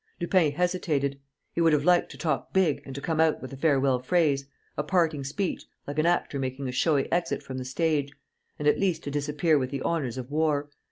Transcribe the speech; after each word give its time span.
Lupin 0.19 0.53
hesitated. 0.53 1.19
He 1.53 1.61
would 1.61 1.73
have 1.73 1.85
liked 1.85 2.09
to 2.09 2.17
talk 2.17 2.51
big 2.53 2.81
and 2.87 2.95
to 2.95 3.01
come 3.01 3.19
out 3.19 3.39
with 3.39 3.53
a 3.53 3.55
farewell 3.55 3.99
phrase, 3.99 4.47
a 4.75 4.81
parting 4.81 5.23
speech, 5.23 5.63
like 5.85 5.99
an 5.99 6.07
actor 6.07 6.39
making 6.39 6.67
a 6.67 6.71
showy 6.71 7.07
exit 7.11 7.43
from 7.43 7.59
the 7.59 7.65
stage, 7.65 8.11
and 8.57 8.67
at 8.67 8.79
least 8.79 9.03
to 9.03 9.11
disappear 9.11 9.59
with 9.59 9.69
the 9.69 9.83
honours 9.83 10.17
of 10.17 10.31
war. 10.31 10.71